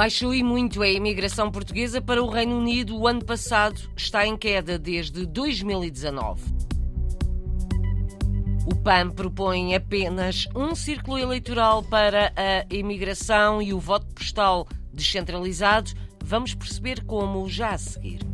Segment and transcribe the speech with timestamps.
[0.00, 4.34] Baixou e muito a imigração portuguesa para o Reino Unido o ano passado, está em
[4.34, 6.40] queda desde 2019.
[8.64, 15.90] O PAN propõe apenas um círculo eleitoral para a imigração e o voto postal descentralizado.
[16.24, 18.29] Vamos perceber como já a seguir.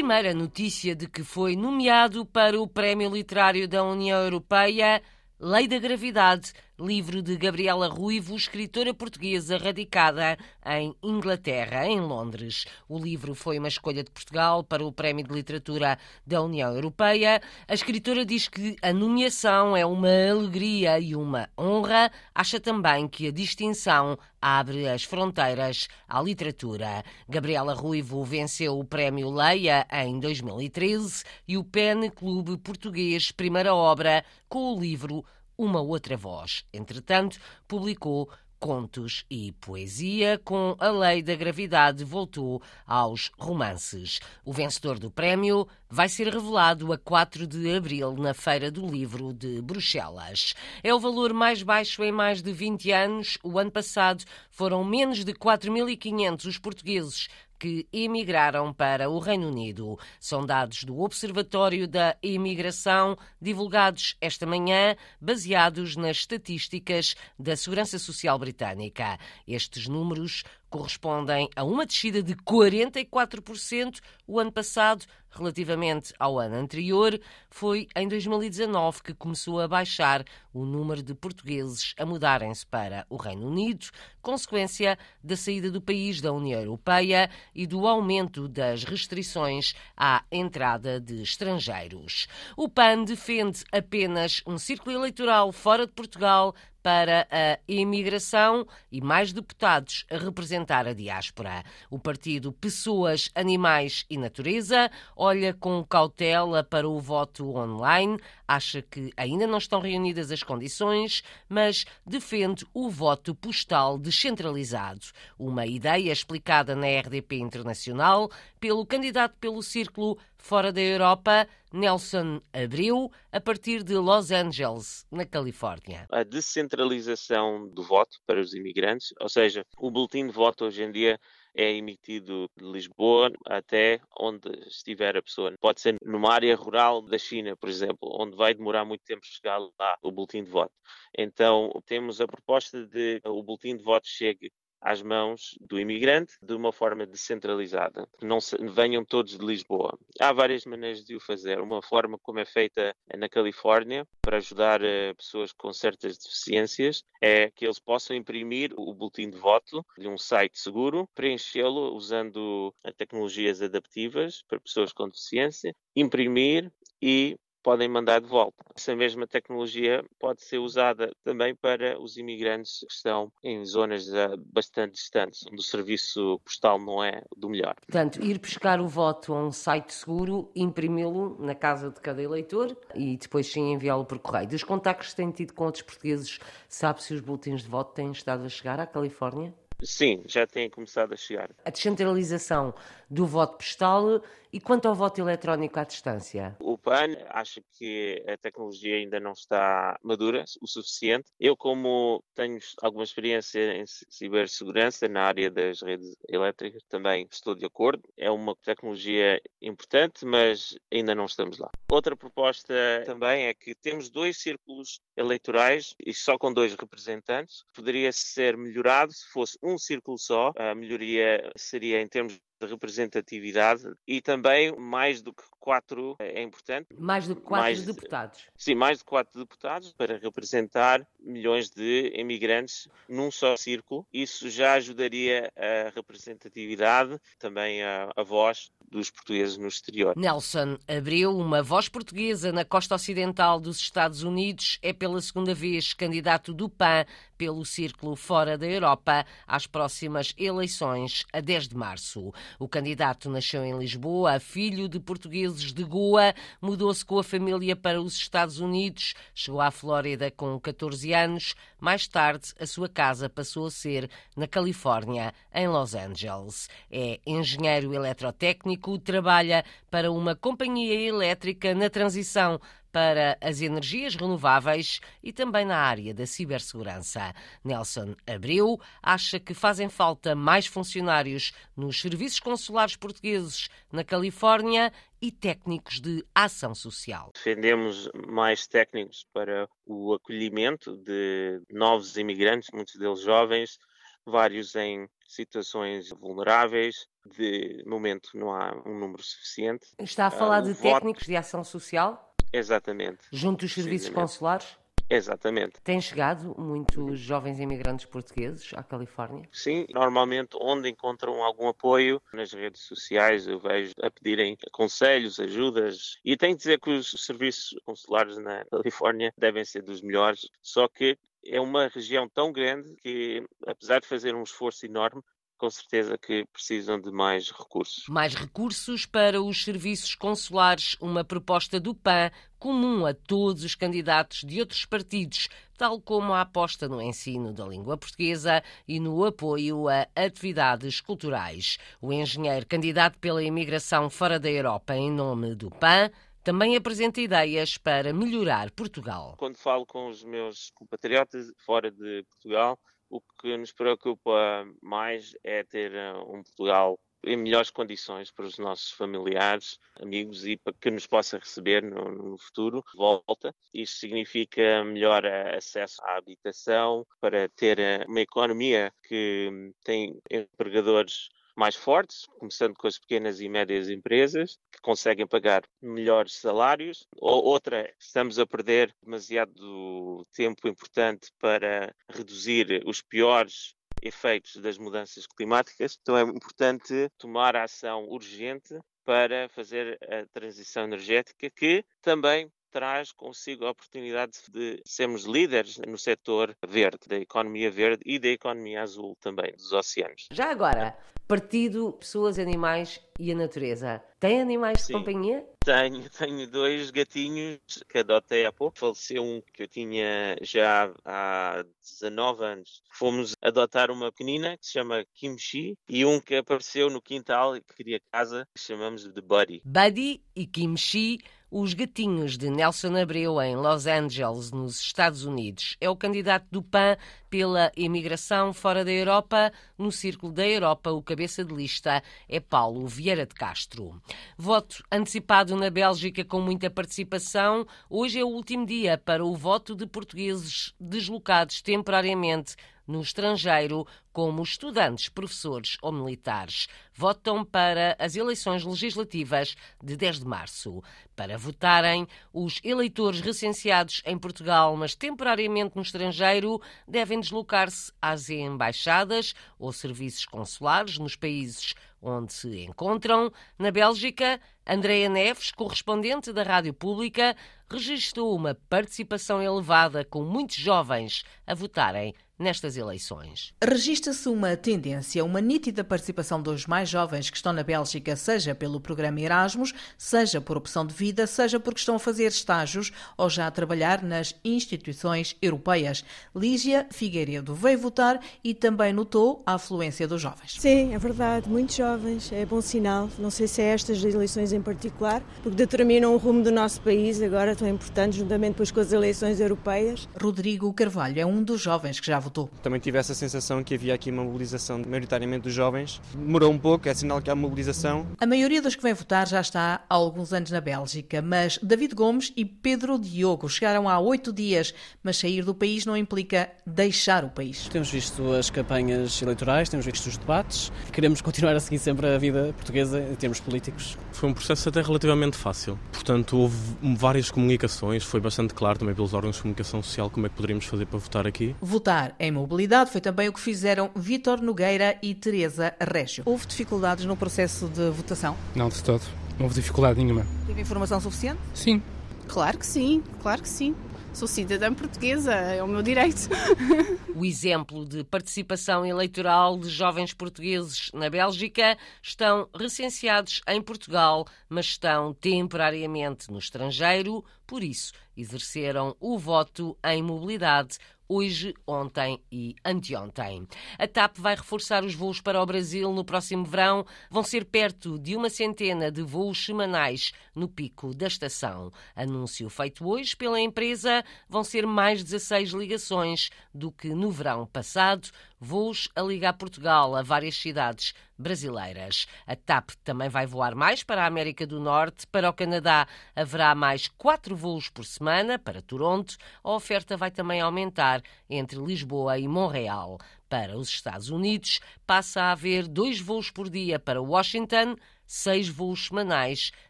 [0.00, 5.02] Primeira notícia de que foi nomeado para o Prémio Literário da União Europeia
[5.38, 12.64] Lei da Gravidade, livro de Gabriela Ruivo, escritora portuguesa radicada em Inglaterra, em Londres.
[12.88, 17.42] O livro foi uma escolha de Portugal para o Prémio de Literatura da União Europeia.
[17.68, 22.10] A escritora diz que a nomeação é uma alegria e uma honra.
[22.34, 27.04] Acha também que a distinção abre as fronteiras à literatura.
[27.28, 34.24] Gabriela Ruivo venceu o Prémio Leia em 2013 e o PEN Clube Português Primeira Obra
[34.48, 35.24] com o livro
[35.60, 36.64] Uma Outra Voz.
[36.72, 44.20] Entretanto, publicou contos e poesia, com A Lei da Gravidade voltou aos romances.
[44.42, 49.34] O vencedor do prémio vai ser revelado a 4 de abril na Feira do Livro
[49.34, 50.54] de Bruxelas.
[50.82, 53.36] É o valor mais baixo em mais de 20 anos.
[53.42, 57.28] O ano passado foram menos de 4.500 os portugueses
[57.60, 59.98] que emigraram para o Reino Unido.
[60.18, 68.38] São dados do Observatório da Imigração, divulgados esta manhã, baseados nas estatísticas da Segurança Social
[68.38, 69.18] Britânica.
[69.46, 77.18] Estes números correspondem a uma descida de 44% o ano passado relativamente ao ano anterior.
[77.48, 83.16] Foi em 2019 que começou a baixar o número de portugueses a mudarem-se para o
[83.16, 83.86] Reino Unido,
[84.20, 91.00] consequência da saída do país da União Europeia e do aumento das restrições à entrada
[91.00, 92.26] de estrangeiros.
[92.56, 99.32] O PAN defende apenas um círculo eleitoral fora de Portugal para a imigração e mais
[99.32, 101.62] deputados a representar a diáspora.
[101.90, 109.12] O partido Pessoas, Animais e Natureza olha com cautela para o voto online, acha que
[109.16, 115.06] ainda não estão reunidas as condições, mas defende o voto postal descentralizado,
[115.38, 123.10] uma ideia explicada na RDP Internacional pelo candidato pelo Círculo Fora da Europa, Nelson Abreu,
[123.32, 126.06] a partir de Los Angeles, na Califórnia.
[126.10, 130.90] A descentralização do voto para os imigrantes, ou seja, o boletim de voto hoje em
[130.90, 131.18] dia
[131.54, 135.52] é emitido de Lisboa até onde estiver a pessoa.
[135.60, 139.58] Pode ser numa área rural da China, por exemplo, onde vai demorar muito tempo chegar
[139.58, 140.72] lá o boletim de voto.
[141.16, 146.54] Então, temos a proposta de o boletim de voto chegue às mãos do imigrante de
[146.54, 149.98] uma forma descentralizada, não se, venham todos de Lisboa.
[150.18, 151.60] Há várias maneiras de o fazer.
[151.60, 157.50] Uma forma como é feita na Califórnia para ajudar uh, pessoas com certas deficiências é
[157.50, 163.60] que eles possam imprimir o boletim de voto de um site seguro, preenchê-lo usando tecnologias
[163.60, 166.70] adaptivas para pessoas com deficiência, imprimir
[167.02, 168.64] e podem mandar de volta.
[168.74, 174.08] Essa mesma tecnologia pode ser usada também para os imigrantes que estão em zonas
[174.52, 177.74] bastante distantes, onde o serviço postal não é do melhor.
[177.86, 182.76] Portanto, ir buscar o voto a um site seguro, imprimi-lo na casa de cada eleitor
[182.94, 184.48] e depois sim enviá-lo por correio.
[184.48, 186.38] Dos contactos que têm tido com outros portugueses,
[186.68, 189.54] sabe se os boletins de voto têm estado a chegar à Califórnia?
[189.82, 191.50] Sim, já têm começado a chegar.
[191.64, 192.74] A descentralização
[193.08, 194.22] do voto postal
[194.52, 196.56] e quanto ao voto eletrónico à distância?
[196.60, 201.30] O PAN acha que a tecnologia ainda não está madura o suficiente.
[201.38, 207.64] Eu, como tenho alguma experiência em cibersegurança na área das redes elétricas, também estou de
[207.64, 208.02] acordo.
[208.16, 211.70] É uma tecnologia importante, mas ainda não estamos lá.
[211.90, 212.74] Outra proposta
[213.04, 217.64] também é que temos dois círculos eleitorais e só com dois representantes.
[217.72, 220.52] Poderia ser melhorado se fosse um círculo só.
[220.56, 226.88] A melhoria seria em termos de representatividade e também mais do que quatro é importante.
[226.98, 228.46] Mais do que quatro mais, deputados.
[228.56, 234.06] Sim, mais de quatro deputados para representar milhões de imigrantes num só círculo.
[234.12, 240.14] Isso já ajudaria a representatividade, também a, a voz dos portugueses no exterior.
[240.16, 244.78] Nelson abriu uma voz portuguesa na costa ocidental dos Estados Unidos.
[244.82, 247.04] É pela segunda vez candidato do PAN
[247.40, 252.34] pelo Círculo Fora da Europa às próximas eleições a 10 de março.
[252.58, 257.98] O candidato nasceu em Lisboa, filho de portugueses de Goa, mudou-se com a família para
[257.98, 261.54] os Estados Unidos, chegou à Flórida com 14 anos.
[261.78, 266.68] Mais tarde, a sua casa passou a ser na Califórnia, em Los Angeles.
[266.90, 272.60] É engenheiro eletrotécnico, trabalha para uma companhia elétrica na transição
[272.92, 277.32] para as energias renováveis e também na área da cibersegurança.
[277.64, 284.92] Nelson Abreu acha que fazem falta mais funcionários nos serviços consulares portugueses na Califórnia
[285.22, 287.30] e técnicos de ação social.
[287.34, 293.78] Defendemos mais técnicos para o acolhimento de novos imigrantes, muitos deles jovens,
[294.24, 297.06] vários em situações vulneráveis.
[297.26, 299.86] De momento não há um número suficiente.
[299.98, 300.82] Está a falar uh, de voto...
[300.82, 302.34] técnicos de ação social?
[302.52, 303.20] Exatamente.
[303.32, 304.78] Junto aos serviços consulares?
[305.10, 305.80] Exatamente.
[305.82, 309.48] Tem chegado muitos jovens imigrantes portugueses à Califórnia?
[309.50, 316.16] Sim, normalmente onde encontram algum apoio nas redes sociais, eu vejo a pedirem conselhos, ajudas.
[316.24, 320.86] E tenho de dizer que os serviços consulares na Califórnia devem ser dos melhores, só
[320.86, 325.22] que é uma região tão grande que, apesar de fazer um esforço enorme,
[325.60, 328.08] com certeza que precisam de mais recursos.
[328.08, 334.40] Mais recursos para os serviços consulares, uma proposta do PAN comum a todos os candidatos
[334.40, 339.86] de outros partidos, tal como a aposta no ensino da língua portuguesa e no apoio
[339.86, 341.76] a atividades culturais.
[342.00, 346.10] O engenheiro candidato pela imigração fora da Europa em nome do PAN
[346.42, 349.34] também apresenta ideias para melhorar Portugal.
[349.36, 352.78] Quando falo com os meus compatriotas fora de Portugal,
[353.10, 358.56] o que nos preocupa mais é ter eh, um Portugal em melhores condições para os
[358.58, 363.54] nossos familiares, amigos e para que nos possa receber no, no futuro volta.
[363.74, 371.28] Isto significa melhor eh, acesso à habitação, para ter eh, uma economia que tem empregadores
[371.60, 377.06] mais fortes, começando com as pequenas e médias empresas, que conseguem pagar melhores salários.
[377.18, 385.26] Ou outra, estamos a perder demasiado tempo importante para reduzir os piores efeitos das mudanças
[385.26, 385.98] climáticas.
[386.00, 393.66] Então é importante tomar ação urgente para fazer a transição energética, que também traz consigo
[393.66, 399.14] a oportunidade de sermos líderes no setor verde, da economia verde e da economia azul
[399.20, 400.28] também, dos oceanos.
[400.32, 400.96] Já agora,
[401.30, 404.02] partido Pessoas, Animais e a Natureza.
[404.18, 404.86] Tem animais Sim.
[404.88, 405.46] de companhia?
[405.64, 408.76] Tenho, tenho dois gatinhos que adotei há pouco.
[408.76, 411.64] Faleceu um que eu tinha já há
[412.00, 412.82] 19 anos.
[412.90, 417.60] Fomos adotar uma pequenina que se chama Kimchi e um que apareceu no quintal e
[417.60, 419.62] que queria casa, que chamamos de Buddy.
[419.64, 425.76] Buddy e Kimchi os Gatinhos de Nelson Abreu em Los Angeles, nos Estados Unidos.
[425.80, 426.96] É o candidato do PAN
[427.28, 429.52] pela imigração fora da Europa.
[429.76, 434.00] No Círculo da Europa, o cabeça de lista é Paulo Vieira de Castro.
[434.38, 437.66] Voto antecipado na Bélgica com muita participação.
[437.90, 442.56] Hoje é o último dia para o voto de portugueses deslocados temporariamente
[442.86, 450.26] no estrangeiro, como estudantes, professores ou militares, votam para as eleições legislativas de 10 de
[450.26, 450.82] março.
[451.14, 459.34] Para votarem, os eleitores recenseados em Portugal, mas temporariamente no estrangeiro, devem deslocar-se às embaixadas
[459.58, 463.30] ou serviços consulares nos países onde se encontram.
[463.58, 467.36] Na Bélgica, Andréa Neves, correspondente da Rádio Pública,
[467.68, 473.52] registrou uma participação elevada com muitos jovens a votarem nestas eleições.
[473.62, 478.80] Registra-se uma tendência, uma nítida participação dos mais jovens que estão na Bélgica, seja pelo
[478.80, 483.46] programa Erasmus, seja por opção de vida, seja porque estão a fazer estágios ou já
[483.46, 486.02] a trabalhar nas instituições europeias.
[486.34, 490.56] Lígia Figueiredo veio votar e também notou a afluência dos jovens.
[490.58, 493.10] Sim, é verdade, muitos jovens, é bom sinal.
[493.18, 497.20] Não sei se é estas eleições em particular, porque determinam o rumo do nosso país,
[497.20, 500.08] agora tão importante, juntamente depois com as eleições europeias.
[500.18, 502.48] Rodrigo Carvalho é um dos jovens que já votou votou.
[502.62, 506.00] Também tive essa sensação que havia aqui uma mobilização maioritariamente dos jovens.
[506.14, 508.06] Demorou um pouco, é sinal que há mobilização.
[508.20, 511.94] A maioria dos que vem votar já está há alguns anos na Bélgica, mas David
[511.94, 514.72] Gomes e Pedro Diogo chegaram há oito dias,
[515.02, 517.68] mas sair do país não implica deixar o país.
[517.68, 522.18] Temos visto as campanhas eleitorais, temos visto os debates, queremos continuar a seguir sempre a
[522.18, 523.98] vida portuguesa em termos políticos.
[524.12, 526.56] Foi um processo até relativamente fácil, portanto houve
[526.96, 530.66] várias comunicações, foi bastante claro também pelos órgãos de comunicação social como é que poderíamos
[530.66, 531.56] fazer para votar aqui.
[531.60, 536.22] Votar em mobilidade foi também o que fizeram Vítor Nogueira e Teresa Régio.
[536.26, 538.36] Houve dificuldades no processo de votação?
[538.54, 539.02] Não, de todo.
[539.38, 540.26] Não houve dificuldade nenhuma.
[540.46, 541.40] Teve informação suficiente?
[541.54, 541.82] Sim.
[542.28, 543.74] Claro que sim, claro que sim.
[544.12, 546.28] Sou cidadã portuguesa, é o meu direito.
[547.14, 554.66] O exemplo de participação eleitoral de jovens portugueses na Bélgica estão recenseados em Portugal, mas
[554.66, 560.78] estão temporariamente no estrangeiro, por isso exerceram o voto em mobilidade
[561.10, 563.44] hoje, ontem e anteontem.
[563.76, 566.86] A TAP vai reforçar os voos para o Brasil no próximo verão.
[567.10, 571.72] Vão ser perto de uma centena de voos semanais no pico da estação.
[571.96, 578.08] Anúncio feito hoje pela empresa, vão ser mais 16 ligações do que no verão passado,
[578.40, 582.06] voos a ligar Portugal a várias cidades brasileiras.
[582.26, 585.06] A TAP também vai voar mais para a América do Norte.
[585.06, 588.38] Para o Canadá haverá mais quatro voos por semana.
[588.38, 592.98] Para Toronto, a oferta vai também aumentar entre Lisboa e Montreal.
[593.28, 597.76] Para os Estados Unidos, passa a haver dois voos por dia para Washington
[598.10, 599.52] seis voos semanais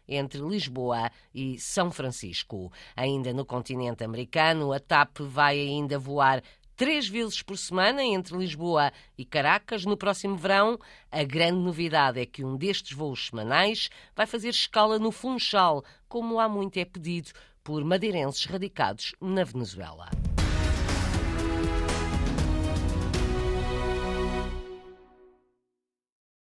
[0.07, 2.71] entre Lisboa e São Francisco.
[2.95, 6.41] Ainda no continente americano, a TAP vai ainda voar
[6.81, 10.79] três vezes por semana entre Lisboa e Caracas no próximo verão.
[11.11, 16.39] A grande novidade é que um destes voos semanais vai fazer escala no Funchal, como
[16.39, 17.33] há muito é pedido
[17.63, 20.09] por madeirenses radicados na Venezuela.